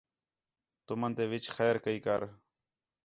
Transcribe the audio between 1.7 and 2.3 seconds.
کَئی کر